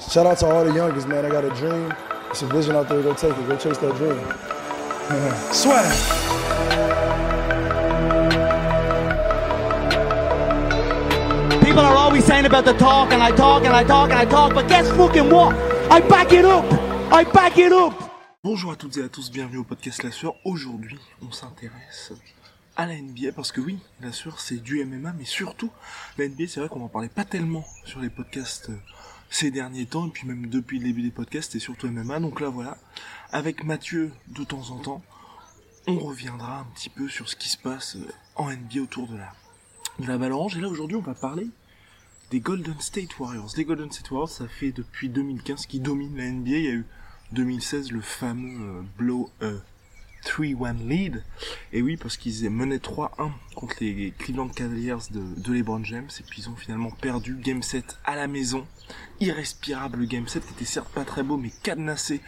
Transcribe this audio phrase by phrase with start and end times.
[0.00, 1.26] Shout out to all the youngest, man.
[1.26, 1.92] I got a dream.
[2.30, 3.02] It's a vision out there.
[3.02, 3.46] Go take it.
[3.46, 4.16] Go chase that dream.
[5.52, 5.84] Swag.
[11.62, 14.24] People are always saying about the talk, and I talk, and I talk, and I
[14.24, 15.54] talk, but guess fucking what?
[15.90, 16.64] I back it up!
[17.12, 17.92] I back it up!
[18.42, 20.34] Bonjour à toutes et à tous, bienvenue au podcast La Sueur.
[20.44, 22.12] Aujourd'hui, on s'intéresse
[22.76, 25.70] à la NBA parce que oui, La Sueur c'est du MMA, mais surtout
[26.16, 28.78] la NBA, c'est vrai qu'on en parlait pas tellement sur les podcasts euh,
[29.32, 32.20] ces derniers temps, et puis même depuis le début des podcasts, et surtout MMA.
[32.20, 32.76] Donc là voilà,
[33.30, 35.02] avec Mathieu de temps en temps,
[35.86, 39.16] on reviendra un petit peu sur ce qui se passe euh, en NBA autour de
[39.16, 39.32] la,
[39.98, 40.26] de la.
[40.26, 41.48] Et là aujourd'hui, on va parler
[42.30, 43.50] des Golden State Warriors.
[43.56, 46.50] Les Golden State Warriors, ça fait depuis 2015 qu'ils dominent la NBA.
[46.50, 46.86] Il y a eu
[47.32, 49.30] 2016 le fameux euh, blow
[50.24, 51.22] 3-1 lead.
[51.72, 56.08] Et oui, parce qu'ils menaient 3-1 contre les Cleveland Cavaliers de, LeBron James.
[56.18, 58.66] Et puis ils ont finalement perdu Game 7 à la maison.
[59.20, 62.20] Irrespirable Game 7 qui était certes pas très beau, mais cadenassé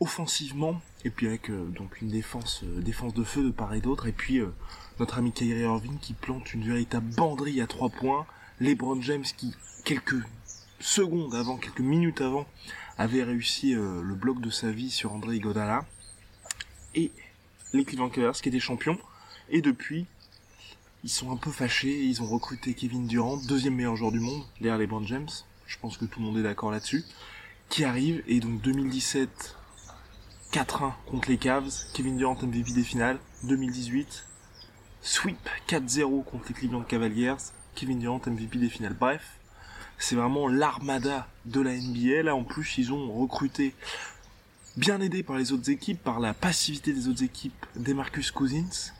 [0.00, 0.80] offensivement.
[1.04, 4.06] Et puis avec euh, donc une défense, euh, défense de feu de part et d'autre.
[4.06, 4.52] Et puis euh,
[4.98, 8.26] notre ami Kyrie Irving qui plante une véritable banderie à 3 points.
[8.60, 10.20] LeBron James qui, quelques
[10.80, 12.46] secondes avant, quelques minutes avant,
[12.96, 15.84] avait réussi le bloc de sa vie sur André Iguodala.
[16.98, 17.12] Et
[17.72, 18.98] les Cleveland Cavaliers qui étaient champions.
[19.50, 20.06] Et depuis,
[21.04, 22.02] ils sont un peu fâchés.
[22.02, 25.28] Ils ont recruté Kevin Durant, deuxième meilleur joueur du monde, derrière LeBron James.
[25.66, 27.04] Je pense que tout le monde est d'accord là-dessus.
[27.68, 28.24] Qui arrive.
[28.26, 29.54] Et donc 2017,
[30.52, 31.70] 4-1 contre les Cavs.
[31.94, 33.20] Kevin Durant MVP des finales.
[33.44, 34.24] 2018,
[35.00, 37.36] sweep 4-0 contre les Cleveland Cavaliers.
[37.76, 38.96] Kevin Durant MVP des finales.
[38.98, 39.22] Bref,
[39.98, 42.24] c'est vraiment l'armada de la NBA.
[42.24, 43.74] Là, en plus, ils ont recruté,
[44.78, 48.92] bien aidé par les autres équipes, par la passivité des autres équipes, Demarcus Cousins.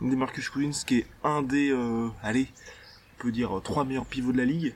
[0.00, 2.48] Demarcus Cousins qui est un des, euh, allez,
[3.14, 4.74] on peut dire trois meilleurs pivots de la ligue.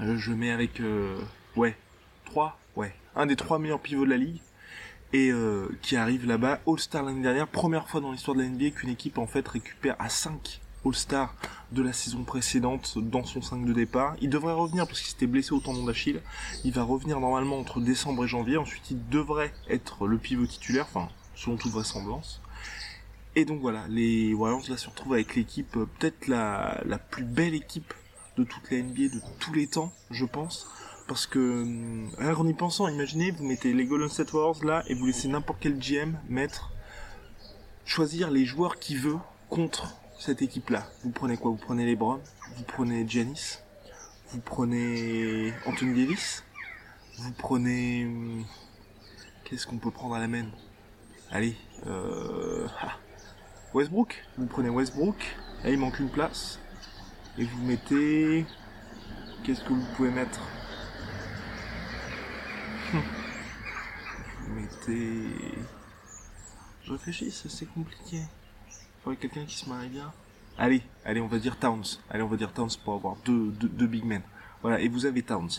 [0.00, 1.20] Euh, je mets avec, euh,
[1.56, 1.76] ouais,
[2.24, 4.40] trois, ouais, un des trois meilleurs pivots de la ligue.
[5.12, 8.70] Et euh, qui arrive là-bas, All-Star l'année dernière, première fois dans l'histoire de la NBA
[8.70, 11.34] qu'une équipe en fait récupère à 5 All-Star
[11.72, 14.16] de la saison précédente dans son 5 de départ.
[14.20, 16.20] Il devrait revenir parce qu'il s'était blessé au tendon d'Achille.
[16.64, 18.56] Il va revenir normalement entre décembre et janvier.
[18.56, 22.40] Ensuite, il devrait être le pivot titulaire, enfin, selon toute vraisemblance.
[23.36, 27.54] Et donc voilà, les Warriors là se retrouvent avec l'équipe, euh, peut-être la, plus belle
[27.54, 27.94] équipe
[28.36, 30.66] de toute la NBA de tous les temps, je pense.
[31.06, 34.82] Parce que, hum, rien qu'en y pensant, imaginez, vous mettez les Golden State Warriors là
[34.88, 36.72] et vous laissez n'importe quel GM mettre,
[37.84, 39.18] choisir les joueurs qu'il veut
[39.48, 40.86] contre cette équipe-là.
[41.02, 41.50] Vous prenez quoi?
[41.50, 42.20] Vous prenez LeBron,
[42.56, 43.58] vous prenez Giannis,
[44.28, 46.44] vous prenez Anthony Davis,
[47.18, 48.04] vous prenez...
[48.04, 48.44] hum,
[49.44, 50.46] Qu'est-ce qu'on peut prendre à la main?
[51.32, 52.68] Allez, euh...
[52.80, 52.96] ah,
[53.74, 54.24] Westbrook.
[54.38, 55.16] Vous prenez Westbrook,
[55.64, 56.60] là il manque une place,
[57.38, 58.46] et vous mettez...
[59.42, 60.40] Qu'est-ce que vous pouvez mettre?
[62.92, 63.02] Hum.
[64.40, 65.58] Vous mettez...
[66.84, 68.20] Je réfléchis, c'est compliqué.
[69.02, 70.12] Faudrait quelqu'un qui se marie bien.
[70.58, 71.84] Allez, allez, on va dire Towns.
[72.10, 74.22] Allez, on va dire Towns pour avoir deux, deux, big men.
[74.62, 75.50] Voilà, et vous avez Towns.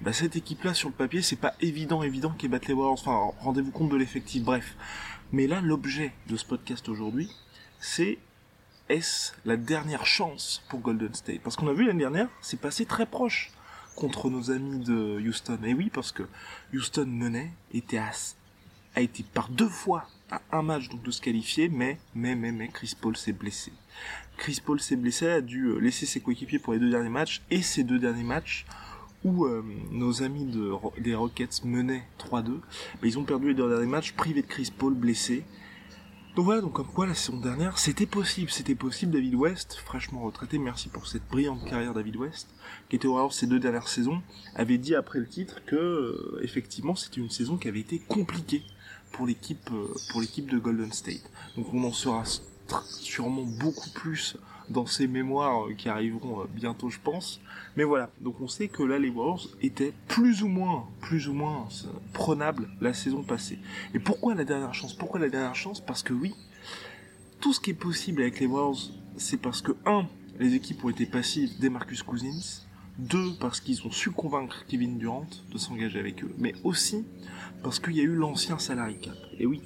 [0.00, 3.00] Bah, cette équipe-là, sur le papier, c'est pas évident, évident qu'ils battent les Warriors.
[3.04, 4.76] Enfin, rendez-vous compte de l'effectif, bref.
[5.32, 7.30] Mais là, l'objet de ce podcast aujourd'hui,
[7.80, 8.18] c'est
[8.88, 11.40] est-ce la dernière chance pour Golden State?
[11.42, 13.50] Parce qu'on a vu l'année dernière, c'est passé très proche
[13.96, 15.58] contre nos amis de Houston.
[15.64, 16.22] Et oui, parce que
[16.72, 18.10] Houston menait, était à,
[18.94, 22.52] a été par deux fois à un match donc de se qualifier, mais, mais, mais,
[22.52, 23.72] mais, Chris Paul s'est blessé.
[24.36, 27.42] Chris Paul s'est blessé, a dû euh, laisser ses coéquipiers pour les deux derniers matchs,
[27.50, 28.66] et ces deux derniers matchs,
[29.24, 32.60] où euh, nos amis de, des Rockets menaient 3-2, bah,
[33.02, 35.44] ils ont perdu les deux derniers matchs, privés de Chris Paul, blessé.
[36.36, 39.10] Donc voilà, donc comme quoi la saison dernière, c'était possible, c'était possible.
[39.10, 42.48] David West, fraîchement retraité, merci pour cette brillante carrière David West,
[42.88, 44.22] qui était au Warriors ces deux dernières saisons,
[44.54, 48.62] avait dit après le titre que euh, effectivement c'était une saison qui avait été compliquée
[49.12, 51.30] pour l'équipe euh, pour l'équipe de Golden State.
[51.56, 52.24] Donc on en saura
[52.84, 54.36] sûrement beaucoup plus
[54.68, 57.40] dans ces mémoires euh, qui arriveront euh, bientôt je pense.
[57.76, 61.34] Mais voilà, donc on sait que là les Warriors étaient plus ou moins plus ou
[61.34, 61.68] moins
[62.12, 63.58] prenables la saison passée.
[63.94, 64.94] Et pourquoi la dernière chance?
[64.94, 65.80] Pourquoi la dernière chance?
[65.80, 66.34] Parce que oui,
[67.40, 70.06] tout ce qui est possible avec les Warriors, c'est parce que un
[70.38, 72.64] les équipes ont été passives des Marcus Cousins.
[72.98, 76.34] Deux, parce qu'ils ont su convaincre Kevin Durant de s'engager avec eux.
[76.36, 77.04] Mais aussi
[77.62, 79.16] parce qu'il y a eu l'ancien salary cap.
[79.38, 79.62] Et oui,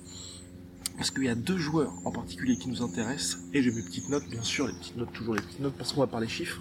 [0.96, 3.38] parce qu'il y a deux joueurs en particulier qui nous intéressent.
[3.54, 5.92] Et j'ai mes petites notes, bien sûr, les petites notes, toujours les petites notes, parce
[5.94, 6.60] qu'on va parler chiffres.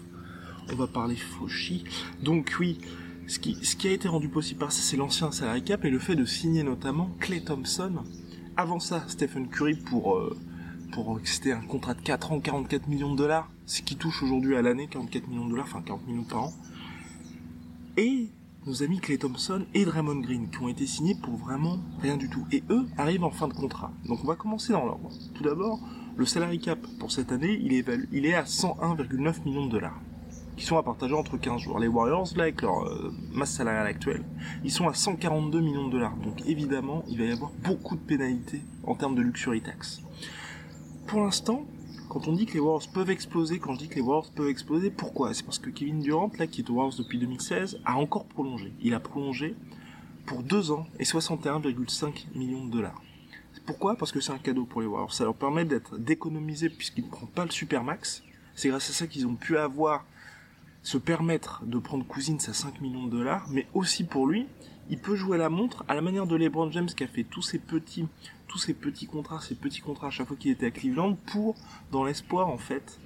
[0.71, 1.83] On va parler fauchi.
[2.23, 2.79] Donc oui,
[3.27, 5.89] ce qui, ce qui a été rendu possible par ça, c'est l'ancien salary cap et
[5.89, 8.03] le fait de signer notamment Clay Thompson.
[8.55, 10.15] Avant ça, Stephen Curry pour...
[10.15, 10.37] Euh,
[10.91, 14.55] pour c'était un contrat de 4 ans, 44 millions de dollars, ce qui touche aujourd'hui
[14.55, 16.53] à l'année 44 millions de dollars, enfin 40 millions par an.
[17.97, 18.29] Et
[18.65, 22.29] nos amis Clay Thompson et Draymond Green qui ont été signés pour vraiment rien du
[22.29, 22.45] tout.
[22.51, 23.91] Et eux arrivent en fin de contrat.
[24.05, 25.09] Donc on va commencer dans l'ordre.
[25.33, 25.79] Tout d'abord,
[26.15, 29.99] le salary cap pour cette année, il est, à 101,9 millions de dollars
[30.57, 31.79] qui sont à partager entre 15 jours.
[31.79, 34.23] Les Warriors, là, avec leur euh, masse salariale actuelle,
[34.63, 36.15] ils sont à 142 millions de dollars.
[36.17, 40.01] Donc évidemment, il va y avoir beaucoup de pénalités en termes de luxury tax
[41.07, 41.65] pour l'instant,
[42.09, 44.49] quand on dit que les Warriors peuvent exploser, quand je dis que les Warriors peuvent
[44.49, 45.33] exploser, pourquoi?
[45.33, 48.73] C'est parce que Kevin Durant, là, qui est aux Warriors depuis 2016, a encore prolongé.
[48.81, 49.55] Il a prolongé
[50.25, 53.01] pour 2 ans et 61,5 millions de dollars.
[53.65, 53.95] Pourquoi?
[53.95, 55.13] Parce que c'est un cadeau pour les Warriors.
[55.13, 58.23] Ça leur permet d'être d'économiser puisqu'ils ne prennent pas le supermax.
[58.55, 60.05] C'est grâce à ça qu'ils ont pu avoir,
[60.83, 64.47] se permettre de prendre Cousins à 5 millions de dollars, mais aussi pour lui,
[64.91, 67.41] il peut jouer la montre à la manière de LeBron James qui a fait tous
[67.41, 68.07] ces petits
[69.07, 71.55] contrats, ces petits contrats à chaque fois qu'il était à Cleveland pour,
[71.91, 72.99] dans l'espoir en fait,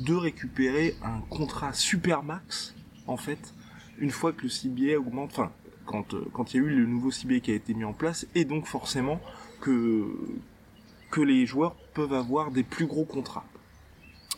[0.00, 2.74] de récupérer un contrat super max,
[3.06, 3.54] en fait,
[3.98, 5.52] une fois que le CBA augmente, enfin,
[5.86, 7.92] quand, euh, quand il y a eu le nouveau CBA qui a été mis en
[7.92, 9.20] place, et donc forcément
[9.60, 10.08] que,
[11.12, 13.46] que les joueurs peuvent avoir des plus gros contrats.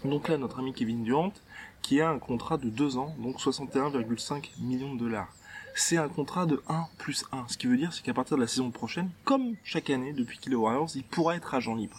[0.04, 1.32] Donc là, notre ami Kevin Durant,
[1.80, 5.34] qui a un contrat de 2 ans, donc 61,5 millions de dollars
[5.80, 7.46] c'est un contrat de 1 plus 1.
[7.48, 10.38] Ce qui veut dire, c'est qu'à partir de la saison prochaine, comme chaque année depuis
[10.38, 11.96] qu'il est Warriors, il pourra être agent libre.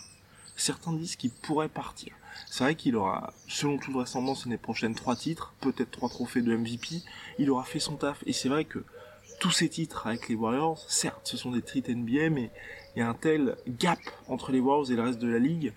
[0.56, 2.13] Certains disent qu'il pourrait partir.
[2.45, 6.56] C'est vrai qu'il aura, selon toute vraisemblance, l'année prochaine trois titres, peut-être trois trophées de
[6.56, 7.01] MVP.
[7.39, 8.24] Il aura fait son taf.
[8.28, 8.86] Et c'est vrai que
[9.39, 12.51] tous ces titres avec les Warriors, certes, ce sont des titres NBA, mais
[12.95, 15.74] il y a un tel gap entre les Warriors et le reste de la ligue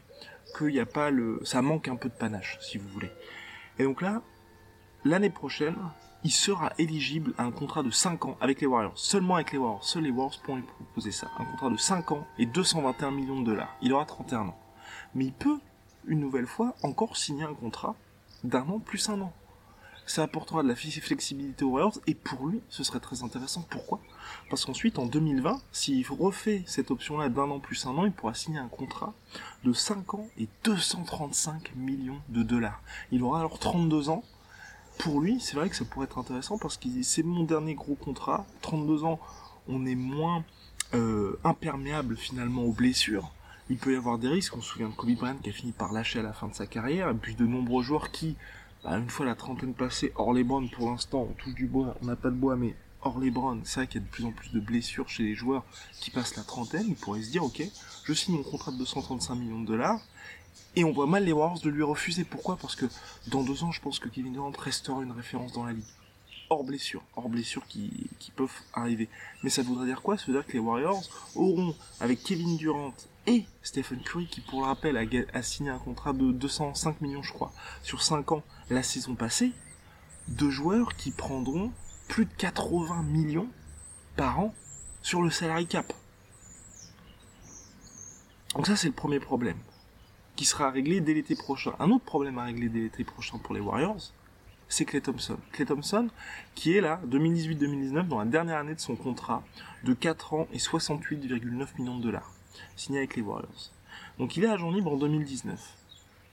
[0.57, 3.11] qu'il n'y a pas le, ça manque un peu de panache, si vous voulez.
[3.79, 4.23] Et donc là,
[5.05, 5.77] l'année prochaine,
[6.25, 8.99] il sera éligible à un contrat de 5 ans avec les Warriors.
[8.99, 9.85] Seulement avec les Warriors.
[9.85, 11.31] Seuls les Warriors pourront lui proposer ça.
[11.39, 13.77] Un contrat de 5 ans et 221 millions de dollars.
[13.83, 14.59] Il aura 31 ans.
[15.15, 15.59] Mais il peut,
[16.07, 17.95] une nouvelle fois, encore signer un contrat
[18.43, 19.35] d'un an plus un an.
[20.07, 23.65] Ça apportera de la flexibilité aux Warriors et pour lui, ce serait très intéressant.
[23.69, 24.01] Pourquoi?
[24.49, 28.35] Parce qu'ensuite, en 2020, s'il refait cette option-là d'un an plus un an, il pourra
[28.35, 29.13] signer un contrat
[29.63, 32.83] de 5 ans et 235 millions de dollars.
[33.13, 34.25] Il aura alors 32 ans
[34.99, 37.95] pour lui, c'est vrai que ça pourrait être intéressant parce que c'est mon dernier gros
[37.95, 38.47] contrat.
[38.63, 39.21] 32 ans,
[39.69, 40.45] on est moins
[40.95, 43.33] euh, imperméable finalement aux blessures.
[43.71, 44.57] Il peut y avoir des risques.
[44.57, 46.55] On se souvient de Kobe Bryant qui a fini par lâcher à la fin de
[46.55, 47.09] sa carrière.
[47.09, 48.37] Et puis de nombreux joueurs qui,
[48.85, 51.97] bah, une fois la trentaine passée, hors les Browns pour l'instant, on touche du bois,
[52.03, 54.11] on n'a pas de bois, mais hors les Browns, c'est vrai qu'il y a de
[54.11, 55.65] plus en plus de blessures chez les joueurs
[56.01, 56.87] qui passent la trentaine.
[56.89, 57.63] Ils pourraient se dire, ok,
[58.05, 60.01] je signe mon contrat de 235 millions de dollars
[60.77, 62.25] et on voit mal les Warriors de lui refuser.
[62.25, 62.57] Pourquoi?
[62.57, 62.87] Parce que
[63.29, 65.85] dans deux ans, je pense que Kevin Durant restera une référence dans la ligue.
[66.51, 69.09] Hors blessure, hors blessure qui, qui peuvent arriver.
[69.43, 70.19] Mais ça voudrait dire quoi?
[70.19, 71.03] Ça veut dire que les Warriors
[71.35, 72.93] auront, avec Kevin Durant
[73.27, 74.97] et Stephen Curry, qui pour le rappel
[75.33, 79.53] a, signé un contrat de 205 millions, je crois, sur 5 ans la saison passée,
[80.29, 81.73] deux joueurs qui prendront
[82.09, 83.49] plus de 80 millions
[84.17, 84.55] par an
[85.03, 85.93] sur le salary cap.
[88.55, 89.57] Donc ça c'est le premier problème
[90.37, 91.73] qui sera réglé dès l'été prochain.
[91.79, 94.13] Un autre problème à régler dès l'été prochain pour les Warriors,
[94.69, 95.39] c'est Clay Thompson.
[95.53, 96.09] Clay Thompson,
[96.55, 99.43] qui est là, 2018-2019, dans la dernière année de son contrat
[99.85, 102.33] de 4 ans et 68,9 millions de dollars,
[102.77, 103.71] signé avec les Warriors.
[104.19, 105.61] Donc il est agent libre en 2019.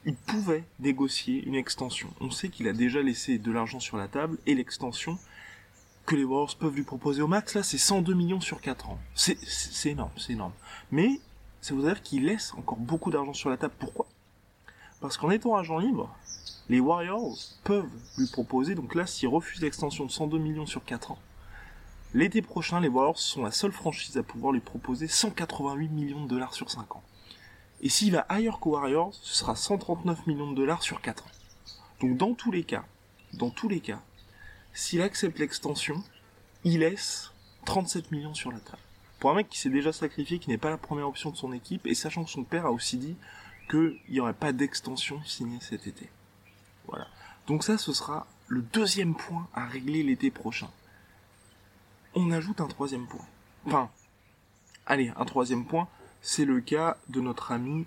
[0.05, 2.09] Il pouvait négocier une extension.
[2.21, 5.19] On sait qu'il a déjà laissé de l'argent sur la table et l'extension
[6.07, 8.99] que les Warriors peuvent lui proposer au max, là, c'est 102 millions sur 4 ans.
[9.13, 9.37] C'est
[9.85, 10.53] énorme, c'est énorme.
[10.91, 11.19] Mais
[11.61, 13.73] ça veut dire qu'il laisse encore beaucoup d'argent sur la table.
[13.79, 14.07] Pourquoi?
[14.99, 16.13] Parce qu'en étant agent libre,
[16.69, 21.11] les Warriors peuvent lui proposer, donc là, s'ils refusent l'extension de 102 millions sur 4
[21.11, 21.19] ans,
[22.13, 26.29] l'été prochain, les Warriors sont la seule franchise à pouvoir lui proposer 188 millions de
[26.29, 27.03] dollars sur 5 ans.
[27.81, 31.31] Et s'il va ailleurs qu'aux Warriors, ce sera 139 millions de dollars sur 4 ans.
[31.99, 32.85] Donc dans tous les cas,
[33.33, 34.01] dans tous les cas,
[34.73, 36.03] s'il accepte l'extension,
[36.63, 37.31] il laisse
[37.65, 38.77] 37 millions sur la table
[39.21, 41.53] pour un mec qui s'est déjà sacrifié, qui n'est pas la première option de son
[41.53, 43.15] équipe, et sachant que son père a aussi dit
[43.69, 46.09] qu'il n'y aurait pas d'extension signée cet été.
[46.87, 47.05] Voilà.
[47.45, 50.71] Donc ça, ce sera le deuxième point à régler l'été prochain.
[52.15, 53.23] On ajoute un troisième point.
[53.67, 53.91] Enfin,
[54.87, 55.87] allez, un troisième point,
[56.23, 57.85] c'est le cas de notre ami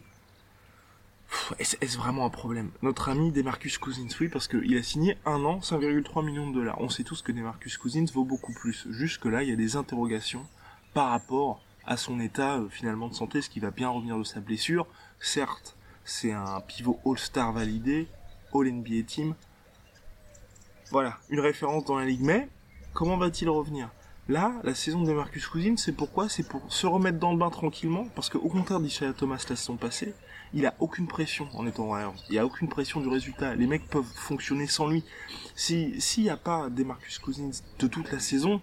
[1.58, 2.70] Est-ce vraiment un problème?
[2.82, 6.80] Notre ami Demarcus Cousins, oui, parce qu'il a signé un an, 5,3 millions de dollars.
[6.80, 8.86] On sait tous que Demarcus Cousins vaut beaucoup plus.
[8.90, 10.46] Jusque là, il y a des interrogations
[10.94, 14.24] par rapport à son état euh, finalement de santé, ce qui va bien revenir de
[14.24, 14.86] sa blessure.
[15.20, 18.08] Certes, c'est un pivot All-Star validé,
[18.54, 19.34] All-NBA Team.
[20.90, 22.48] Voilà, une référence dans la ligue, mais
[22.92, 23.90] comment va-t-il revenir?
[24.28, 26.30] Là, la saison de Marcus Cousins, c'est pourquoi?
[26.30, 29.76] C'est pour se remettre dans le bain tranquillement, parce qu'au contraire d'Isaiah Thomas la saison
[29.76, 30.14] passée,
[30.54, 32.14] il a aucune pression en étant Warriors.
[32.30, 33.54] Il a aucune pression du résultat.
[33.56, 35.04] Les mecs peuvent fonctionner sans lui.
[35.56, 38.62] Si s'il n'y a pas des Marcus Cousins de toute la saison,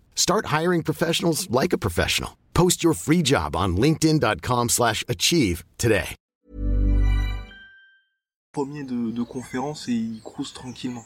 [0.21, 2.37] Start hiring professionals like a professional.
[2.53, 6.15] Post your free job on linkedin.com/achieve today.
[8.53, 11.03] Premier de, de conférence et il cruise tranquillement.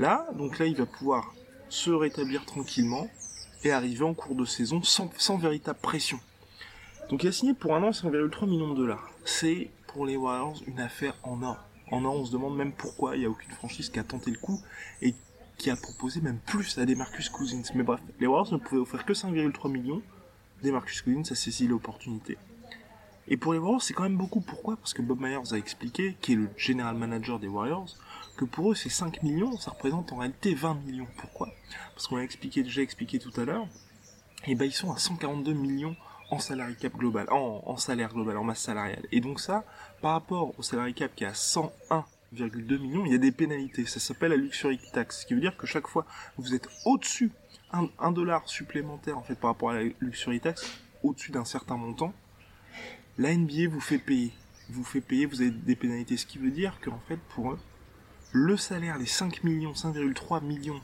[0.00, 1.32] Là, donc là, il va pouvoir
[1.68, 3.08] se rétablir tranquillement
[3.62, 6.18] et arriver en cours de saison sans, sans véritable pression.
[7.08, 9.12] Donc il a signé pour un an 5,3 millions de dollars.
[9.24, 11.58] C'est pour les Warriors une affaire en or.
[11.92, 14.32] En or, on se demande même pourquoi il n'y a aucune franchise qui a tenté
[14.32, 14.60] le coup
[15.02, 15.14] et
[15.58, 17.62] qui a proposé même plus à des Marcus Cousins.
[17.74, 20.02] Mais bref, les Warriors ne pouvaient offrir que 5,3 millions.
[20.62, 22.36] Des Marcus Cousins a saisi l'opportunité.
[23.28, 24.40] Et pour les Warriors, c'est quand même beaucoup.
[24.40, 24.76] Pourquoi?
[24.76, 27.96] Parce que Bob Myers a expliqué, qui est le general manager des Warriors,
[28.36, 31.08] que pour eux, ces 5 millions, ça représente en réalité 20 millions.
[31.16, 31.48] Pourquoi?
[31.94, 33.66] Parce qu'on l'a expliqué, déjà expliqué tout à l'heure,
[34.46, 35.96] et ben ils sont à 142 millions
[36.30, 39.06] en salary cap global, en, en, salaire global, en masse salariale.
[39.12, 39.64] Et donc ça,
[40.02, 41.28] par rapport au salary cap qui est
[41.90, 42.04] à
[42.36, 43.86] 101,2 millions, il y a des pénalités.
[43.86, 46.68] Ça s'appelle la luxury tax, ce qui veut dire que chaque fois que vous êtes
[46.84, 47.30] au-dessus,
[47.72, 51.76] un, un dollar supplémentaire en fait par rapport à la luxury tax, au-dessus d'un certain
[51.76, 52.12] montant,
[53.18, 54.32] la NBA vous fait payer.
[54.68, 56.16] Vous fait payer, vous avez des pénalités.
[56.16, 57.58] Ce qui veut dire qu'en fait, pour eux,
[58.32, 60.80] le salaire, les 5 millions, 5,3 millions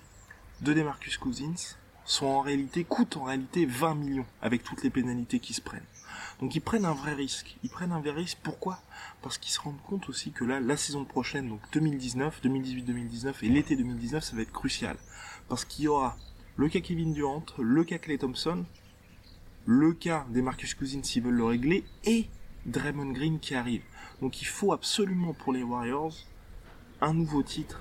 [0.60, 5.40] de Demarcus Cousins, sont en réalité, coûtent en réalité 20 millions avec toutes les pénalités
[5.40, 5.82] qui se prennent.
[6.40, 7.56] Donc ils prennent un vrai risque.
[7.62, 8.38] Ils prennent un vrai risque.
[8.42, 8.80] Pourquoi?
[9.22, 13.48] Parce qu'ils se rendent compte aussi que là, la saison prochaine, donc 2019, 2018-2019 et
[13.48, 14.96] l'été 2019, ça va être crucial.
[15.48, 16.16] Parce qu'il y aura
[16.56, 18.64] le cas Kevin Durant, le cas Clay Thompson,
[19.64, 22.28] le cas des Marcus Cousins s'ils veulent le régler, et
[22.66, 23.82] Draymond Green qui arrive.
[24.20, 26.16] Donc il faut absolument pour les Warriors
[27.00, 27.80] un nouveau titre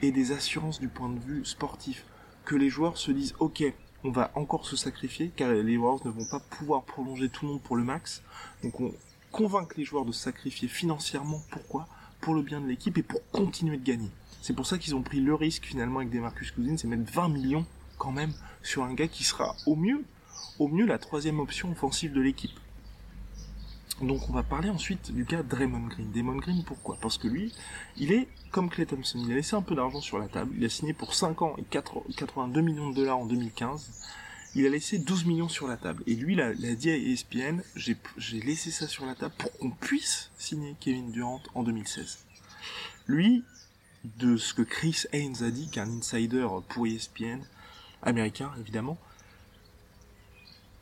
[0.00, 2.04] et des assurances du point de vue sportif.
[2.44, 3.62] Que les joueurs se disent ok,
[4.04, 7.52] on va encore se sacrifier car les Warriors ne vont pas pouvoir prolonger tout le
[7.52, 8.22] monde pour le max.
[8.62, 8.92] Donc on
[9.32, 11.42] convainc les joueurs de se sacrifier financièrement.
[11.50, 11.86] Pourquoi?
[12.20, 14.10] Pour le bien de l'équipe et pour continuer de gagner.
[14.42, 17.12] C'est pour ça qu'ils ont pris le risque finalement avec des Marcus Cousins et mettre
[17.12, 17.66] 20 millions
[17.98, 20.04] quand même sur un gars qui sera au mieux,
[20.58, 22.58] au mieux la troisième option offensive de l'équipe.
[24.00, 26.10] Donc on va parler ensuite du cas Draymond Green.
[26.12, 26.96] Draymond Green pourquoi?
[27.00, 27.52] Parce que lui,
[27.96, 30.64] il est comme Clay Thompson, il a laissé un peu d'argent sur la table, il
[30.64, 33.90] a signé pour 5 ans et 4, 82 millions de dollars en 2015,
[34.54, 36.02] il a laissé 12 millions sur la table.
[36.06, 39.70] Et lui, il a, dit à ESPN, j'ai laissé ça sur la table pour qu'on
[39.70, 42.18] puisse signer Kevin Durant en 2016.
[43.08, 43.44] Lui,
[44.04, 47.40] de ce que Chris Haynes a dit, qu'un insider pour ESPN,
[48.02, 48.96] américain évidemment,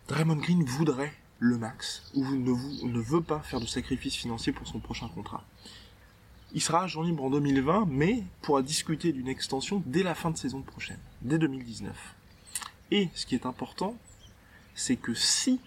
[0.08, 4.78] Draymond Green voudrait le max, ou ne, veut pas faire de sacrifice financier pour son
[4.78, 5.44] prochain contrat.
[6.52, 10.38] Il sera agent libre en 2020, mais pourra discuter d'une extension dès la fin de
[10.38, 11.94] saison prochaine, dès 2019.
[12.90, 13.96] Et ce qui est important,
[14.74, 15.60] c'est que si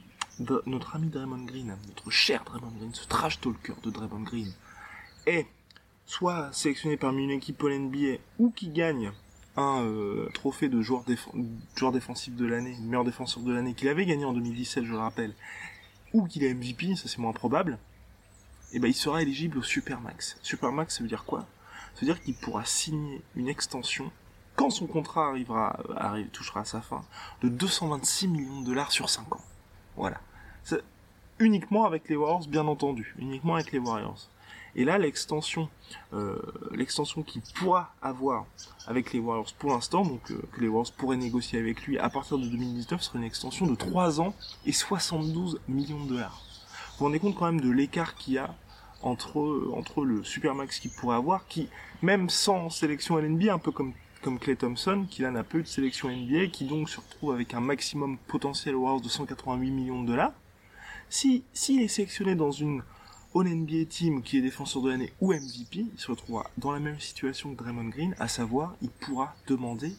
[0.65, 4.51] notre ami Draymond Green, notre cher Draymond Green, ce trash talker de Draymond Green,
[5.25, 5.47] est
[6.05, 9.11] soit sélectionné parmi une équipe All NBA ou qui gagne
[9.61, 11.27] euh, trophée de joueur, déf
[11.75, 14.99] joueur défensif de l'année, meilleur défenseur de l'année, qu'il avait gagné en 2017, je le
[14.99, 15.33] rappelle,
[16.13, 17.79] ou qu'il est MVP, ça c'est moins probable,
[18.71, 20.37] et eh ben il sera éligible au Supermax.
[20.41, 21.47] Supermax, ça veut dire quoi?
[21.95, 24.11] Ça veut dire qu'il pourra signer une extension
[24.59, 27.01] quand son contrat arrivera, arrive, touchera à sa fin,
[27.41, 29.41] de 226 millions de dollars sur 5 ans.
[29.95, 30.19] Voilà.
[31.39, 33.15] uniquement avec les Warriors, bien entendu.
[33.19, 34.29] Uniquement avec les Warriors.
[34.75, 35.69] Et là, l'extension,
[36.13, 36.39] euh,
[36.71, 38.45] l'extension qu'il pourra avoir
[38.87, 42.09] avec les Warriors pour l'instant, donc euh, que les Warriors pourraient négocier avec lui à
[42.09, 44.33] partir de 2019, serait une extension de 3 ans
[44.65, 46.41] et 72 millions de dollars.
[46.91, 48.53] Vous vous rendez compte quand même de l'écart qu'il y a
[49.01, 51.69] entre entre le supermax qu'il pourrait avoir, qui
[52.01, 55.63] même sans sélection LNB, un peu comme comme Clay Thompson, qui là n'a pas eu
[55.63, 60.03] de sélection NBA, qui donc se retrouve avec un maximum potentiel Warriors de 188 millions
[60.03, 60.33] de dollars.
[61.09, 62.83] Si s'il est sélectionné dans une
[63.35, 66.79] All NBA Team qui est défenseur de l'année ou MVP, il se retrouvera dans la
[66.79, 69.93] même situation que Draymond Green, à savoir, il pourra demander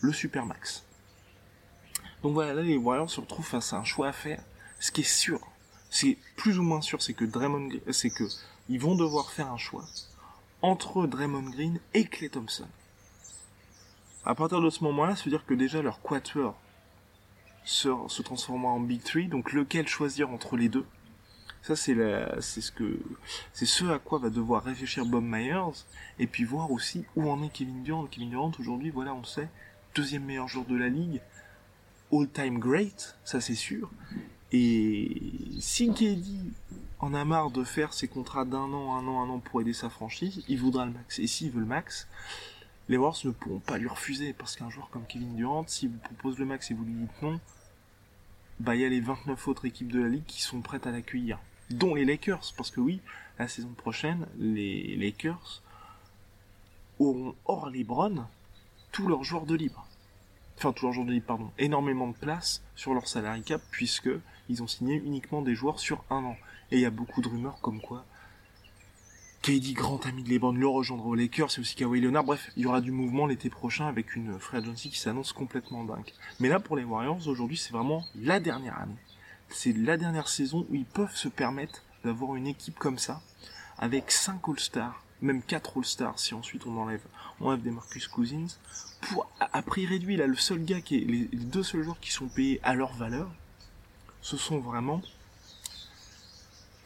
[0.00, 0.84] le Supermax.
[2.22, 4.42] Donc voilà, là les Warriors se retrouvent face à un choix à faire.
[4.80, 5.40] Ce qui est sûr,
[5.90, 8.24] c'est plus ou moins sûr, c'est que Draymond, c'est que
[8.68, 9.84] ils vont devoir faire un choix
[10.62, 12.68] entre Draymond Green et Clay Thompson.
[14.24, 16.54] À partir de ce moment-là, veut dire que déjà leur quatuor
[17.64, 20.86] se, se transformera en Big Three, donc lequel choisir entre les deux?
[21.62, 22.98] Ça c'est ce que,
[23.52, 25.84] c'est ce à quoi va devoir réfléchir Bob Myers,
[26.18, 28.06] et puis voir aussi où en est Kevin Durant.
[28.06, 29.48] Kevin Durant aujourd'hui, voilà, on sait,
[29.94, 31.20] deuxième meilleur joueur de la ligue,
[32.12, 33.90] all-time great, ça c'est sûr.
[34.50, 35.16] Et
[35.60, 36.26] si KD
[36.98, 39.72] en a marre de faire ses contrats d'un an, un an, un an pour aider
[39.72, 41.18] sa franchise, il voudra le max.
[41.20, 42.08] Et s'il veut le max,
[42.88, 45.98] les Warriors ne pourront pas lui refuser, parce qu'un joueur comme Kevin Durant, s'il vous
[45.98, 47.40] propose le max et vous lui dites non,
[48.60, 50.90] bah il y a les 29 autres équipes de la ligue qui sont prêtes à
[50.90, 51.38] l'accueillir,
[51.74, 53.00] dont les Lakers, parce que oui,
[53.38, 55.62] la saison prochaine, les Lakers
[56.98, 58.26] auront hors LeBron
[58.90, 59.86] tous leurs joueurs de libre.
[60.58, 61.50] Enfin, tous leurs joueurs de libre, pardon.
[61.58, 64.10] Énormément de place sur leur salary cap, puisque
[64.48, 66.36] ils ont signé uniquement des joueurs sur un an.
[66.70, 68.04] Et il y a beaucoup de rumeurs comme quoi
[69.42, 72.22] KD, grand ami de LeBron, le rejoindra aux Lakers, c'est aussi Kawhi Leonard.
[72.22, 75.82] Bref, il y aura du mouvement l'été prochain avec une free agency qui s'annonce complètement
[75.82, 76.12] dingue.
[76.38, 78.94] Mais là, pour les Warriors, aujourd'hui, c'est vraiment la dernière année.
[79.54, 83.20] C'est la dernière saison où ils peuvent se permettre d'avoir une équipe comme ça,
[83.78, 87.02] avec 5 All-Stars, même 4 All-Stars si ensuite on enlève,
[87.40, 88.46] on enlève des Marcus Cousins,
[89.02, 92.10] pour, à, prix réduit, là, le seul gars qui est, les, deux seuls joueurs qui
[92.10, 93.30] sont payés à leur valeur,
[94.22, 95.02] ce sont vraiment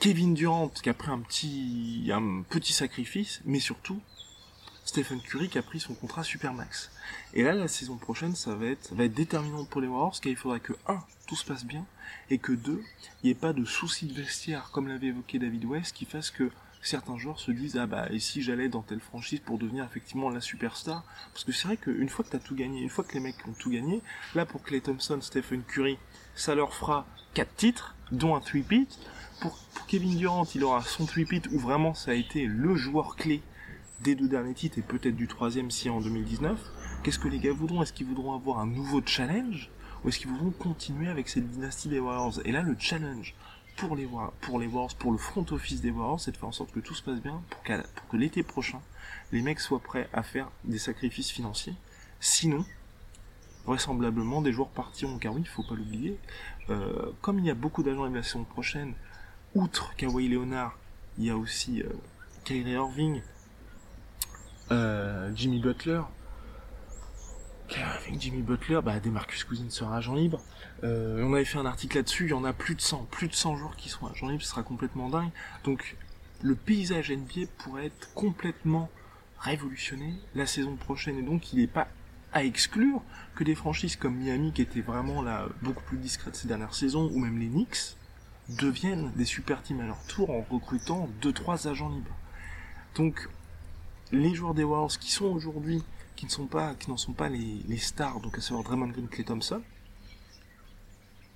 [0.00, 4.00] Kevin Durant qui a pris un petit sacrifice, mais surtout
[4.86, 6.90] Stephen Curry qui a pris son contrat Supermax.
[7.34, 10.30] Et là, la saison prochaine, ça va être, va être déterminant pour les Warriors, car
[10.30, 11.84] il faudra que, un, tout se passe bien,
[12.30, 12.82] et que deux,
[13.22, 16.30] il n'y ait pas de soucis de vestiaire, comme l'avait évoqué David West, qui fasse
[16.30, 16.52] que
[16.82, 20.30] certains joueurs se disent, ah bah, et si j'allais dans telle franchise pour devenir effectivement
[20.30, 21.04] la superstar?
[21.32, 23.44] Parce que c'est vrai qu'une fois que t'as tout gagné, une fois que les mecs
[23.48, 24.02] ont tout gagné,
[24.36, 25.98] là, pour Clay Thompson, Stephen Curry,
[26.36, 28.86] ça leur fera quatre titres, dont un three-peat.
[29.40, 33.42] Pour, Kevin Durant, il aura son three-peat où vraiment ça a été le joueur clé
[34.00, 36.58] des deux derniers titres et peut-être du troisième si en 2019.
[37.02, 37.82] Qu'est-ce que les gars voudront?
[37.82, 39.70] Est-ce qu'ils voudront avoir un nouveau challenge
[40.04, 42.40] ou est-ce qu'ils voudront continuer avec cette dynastie des Warriors?
[42.44, 43.34] Et là, le challenge
[43.76, 44.08] pour les,
[44.40, 46.80] pour les Warriors, pour le front office des Warriors, c'est de faire en sorte que
[46.80, 48.80] tout se passe bien pour, pour que l'été prochain,
[49.32, 51.74] les mecs soient prêts à faire des sacrifices financiers.
[52.20, 52.64] Sinon,
[53.66, 56.18] vraisemblablement, des joueurs partiront, car oui, il faut pas l'oublier.
[56.70, 58.94] Euh, comme il y a beaucoup d'agents la saison prochaine,
[59.54, 60.78] outre Kawhi Leonard,
[61.18, 61.88] il y a aussi euh,
[62.44, 63.22] Kyrie Irving,
[64.70, 66.02] euh, Jimmy Butler.
[67.74, 70.40] Avec Jimmy Butler, bah, Demarcus Cousins sera agent libre.
[70.84, 73.28] Euh, on avait fait un article là-dessus, il y en a plus de 100, plus
[73.28, 75.30] de 100 joueurs qui seront agents libres, ce sera complètement dingue.
[75.64, 75.96] Donc,
[76.42, 78.88] le paysage NBA pourrait être complètement
[79.38, 81.88] révolutionné la saison prochaine, et donc il n'est pas
[82.32, 83.02] à exclure
[83.34, 87.10] que des franchises comme Miami, qui étaient vraiment là beaucoup plus discrètes ces dernières saisons,
[87.12, 87.96] ou même les Knicks,
[88.48, 92.14] deviennent des super teams à leur tour en recrutant 2-3 agents libres.
[92.94, 93.28] Donc,
[94.12, 95.82] les joueurs des Warriors qui sont aujourd'hui,
[96.14, 99.08] qui ne sont pas, qui n'en sont pas les, stars, donc à savoir Draymond Green,
[99.08, 99.62] Clay Thompson,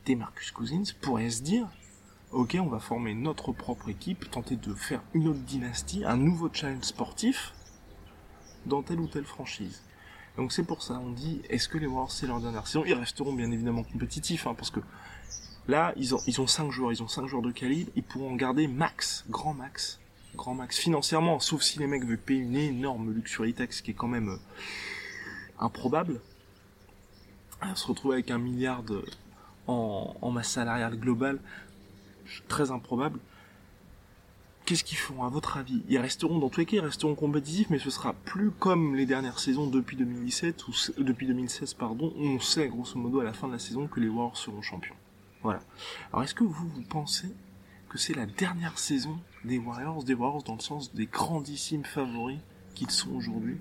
[0.07, 1.69] des Marcus Cousins, pourraient se dire,
[2.33, 6.49] ok, on va former notre propre équipe, tenter de faire une autre dynastie, un nouveau
[6.53, 7.53] challenge sportif,
[8.67, 9.83] dans telle ou telle franchise.
[10.37, 12.85] Donc c'est pour ça, on dit, est-ce que les Warriors c'est leur dernière saison?
[12.87, 14.81] Ils resteront bien évidemment compétitifs, hein, parce que
[15.67, 18.33] là, ils ont, ils ont 5 joueurs, ils ont 5 joueurs de calibre, ils pourront
[18.33, 20.01] en garder max, grand max,
[20.37, 23.95] grand max financièrement, sauf si les mecs veulent payer une énorme luxury tax qui est
[23.95, 24.37] quand même euh,
[25.59, 26.21] improbable.
[27.61, 28.83] À se retrouver avec un milliard
[29.67, 31.39] en, en masse salariale globale,
[32.49, 33.19] très improbable.
[34.65, 35.25] Qu'est-ce qu'ils font?
[35.25, 38.13] À votre avis Ils resteront dans tous les cas, ils resteront compétitifs, mais ce sera
[38.13, 42.13] plus comme les dernières saisons depuis 2017 ou depuis 2016 pardon.
[42.17, 44.95] On sait grosso modo à la fin de la saison que les Warriors seront champions.
[45.43, 45.61] Voilà.
[46.13, 47.35] Alors est-ce que vous vous pensez
[47.91, 52.39] que c'est la dernière saison des Warriors, des Warriors dans le sens des grandissimes favoris
[52.75, 53.59] qu'ils sont aujourd'hui,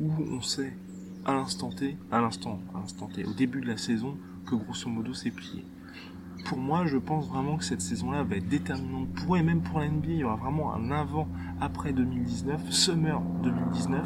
[0.00, 0.76] où on sait
[1.24, 4.90] à l'instant T, à l'instant, à l'instant T, au début de la saison, que grosso
[4.90, 5.64] modo c'est plié.
[6.44, 9.62] Pour moi, je pense vraiment que cette saison-là va être déterminante pour eux et même
[9.62, 10.08] pour la NBA.
[10.08, 11.28] Il y aura vraiment un avant,
[11.60, 14.02] après 2019, summer 2019,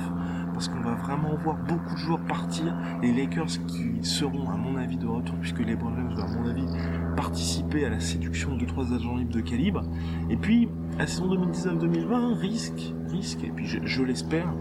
[0.63, 2.73] parce qu'on va vraiment voir beaucoup de joueurs partir.
[3.03, 6.49] Les Lakers qui seront, à mon avis, de retour, puisque les James va, à mon
[6.49, 6.67] avis,
[7.17, 9.83] participer à la séduction de trois agents libres de calibre.
[10.31, 10.69] Et puis,
[11.01, 14.55] la saison 2019-2020 risque, risque, et puis je, je l'espère,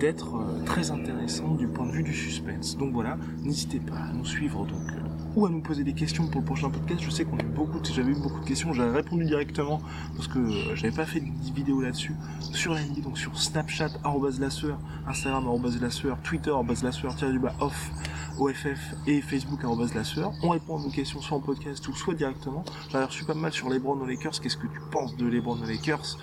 [0.00, 2.76] d'être euh, très intéressante du point de vue du suspense.
[2.76, 5.00] Donc voilà, n'hésitez pas à nous suivre donc euh,
[5.36, 7.00] ou à nous poser des questions pour le prochain podcast.
[7.02, 9.80] Je sais qu'on a beaucoup, j'avais eu beaucoup de questions, j'avais répondu directement
[10.16, 12.14] parce que euh, j'avais pas fait de vidéo là-dessus
[12.52, 13.90] sur l'NB, donc sur Snapchat
[14.38, 15.44] @lasseur, Instagram
[15.80, 17.90] @lasseur, Twitter @lasseur du bas off
[18.38, 19.60] OFF et Facebook
[19.94, 20.32] @lasseur.
[20.42, 22.64] On répond à vos questions soit en podcast ou soit directement.
[22.90, 24.40] J'avais reçu pas mal sur LeBron aux Lakers.
[24.40, 26.18] Qu'est-ce que tu penses de LeBron aux Lakers?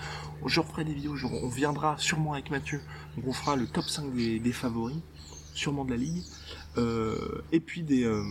[0.45, 2.81] Je referai des vidéos, on viendra sûrement avec Mathieu.
[3.15, 4.97] Donc on fera le top 5 des, favoris,
[5.53, 6.23] sûrement de la ligue.
[6.77, 8.23] Euh, et puis des euh,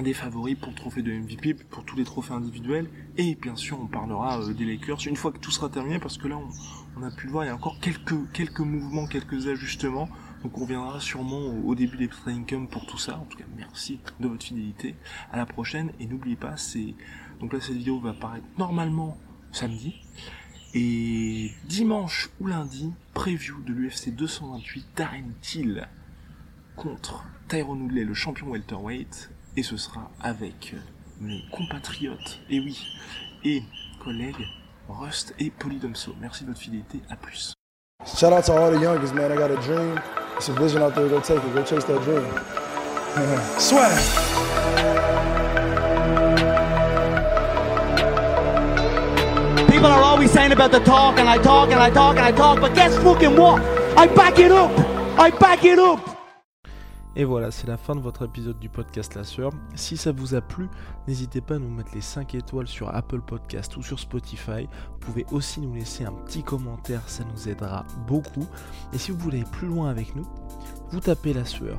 [0.00, 3.78] des favoris pour le trophée de MVP, pour tous les trophées individuels, et bien sûr
[3.80, 6.38] on parlera euh, des Lakers une fois que tout sera terminé, parce que là
[6.96, 10.08] on, a pu le voir, il y a encore quelques, quelques mouvements, quelques ajustements,
[10.42, 13.44] donc on reviendra sûrement au, début des training camp pour tout ça, en tout cas
[13.56, 14.94] merci de votre fidélité,
[15.30, 16.94] à la prochaine, et n'oubliez pas, c'est
[17.40, 19.18] donc là cette vidéo va apparaître normalement
[19.52, 19.94] samedi,
[20.74, 25.86] et dimanche ou lundi, preview de l'UFC 228 Darren Till
[26.76, 30.74] contre Tyrone Woodley, le champion welterweight, et ce sera avec
[31.20, 32.86] mes compatriotes, et oui,
[33.44, 33.62] et
[34.00, 34.46] collègues
[34.88, 36.14] Rust et Polydomso.
[36.20, 37.54] Merci de votre fidélité, à plus.
[38.04, 39.30] Shout out to all the youngest, man.
[39.30, 40.00] I got a dream.
[40.36, 41.08] It's a vision out there.
[41.08, 41.54] Go take it.
[41.54, 42.26] Go chase that dream.
[43.58, 45.01] Swag.
[49.72, 52.30] People are always saying about the talk, and I talk, and I talk, and I
[52.30, 53.62] talk, but guess fucking what?
[53.96, 54.70] I back it up!
[55.18, 55.98] I back it up!
[57.16, 59.50] Et voilà, c'est la fin de votre épisode du podcast La Sœur.
[59.74, 60.68] Si ça vous a plu,
[61.08, 64.68] n'hésitez pas à nous mettre les 5 étoiles sur Apple Podcast ou sur Spotify.
[64.90, 68.46] Vous pouvez aussi nous laisser un petit commentaire, ça nous aidera beaucoup.
[68.92, 70.26] Et si vous voulez aller plus loin avec nous,
[70.90, 71.78] vous tapez La Sueur